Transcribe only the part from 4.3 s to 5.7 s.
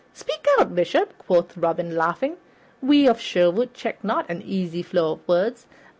an easy flow of words.